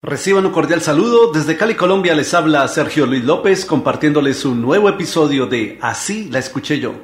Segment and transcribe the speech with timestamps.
[0.00, 1.32] Reciban un cordial saludo.
[1.32, 6.38] Desde Cali, Colombia les habla Sergio Luis López compartiéndoles un nuevo episodio de Así la
[6.38, 6.94] escuché yo.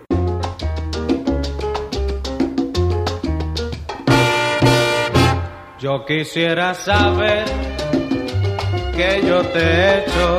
[5.80, 7.44] Yo quisiera saber
[8.94, 10.38] que yo te he hecho.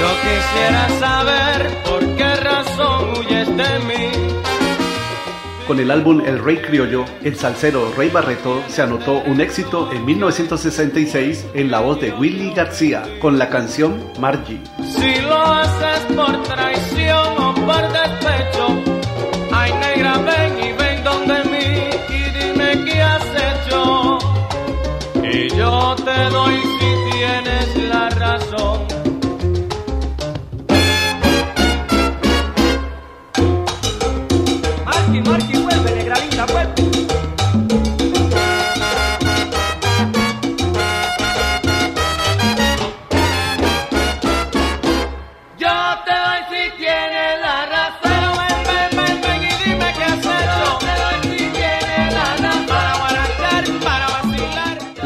[0.00, 4.17] Yo quisiera saber por qué razón huyes de mí.
[5.68, 10.02] Con el álbum El Rey Criollo, el salsero Rey Barreto se anotó un éxito en
[10.06, 14.62] 1966 en la voz de Willy García con la canción Margie.
[14.82, 17.54] Si lo haces por traición o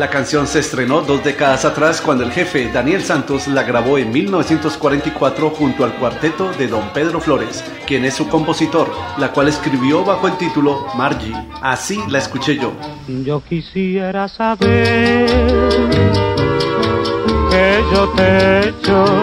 [0.03, 4.11] La canción se estrenó dos décadas atrás cuando el jefe Daniel Santos la grabó en
[4.11, 10.05] 1944 junto al cuarteto de Don Pedro Flores, quien es su compositor, la cual escribió
[10.05, 11.33] bajo el título Margie.
[11.61, 12.73] Así la escuché yo.
[13.07, 15.29] Yo quisiera saber
[17.49, 19.22] que yo te he hecho.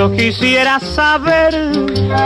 [0.00, 1.52] Yo quisiera saber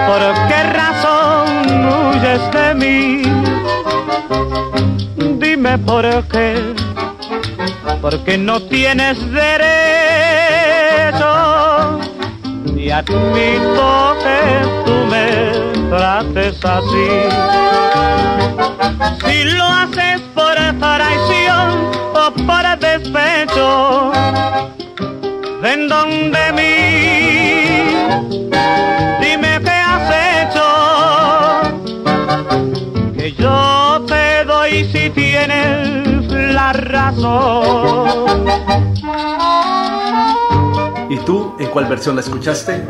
[0.07, 1.45] por qué razón
[1.91, 3.23] huyes de mí.
[5.41, 6.73] Dime por qué,
[8.01, 9.59] porque no tienes derecho.
[12.77, 14.39] Y admito que
[14.85, 15.27] tú me
[15.91, 17.09] trates así.
[19.27, 24.13] Si lo haces por traición o por despecho,
[25.61, 26.74] ven donde mí,
[41.11, 42.85] ¿Y tú en cuál versión la escuchaste?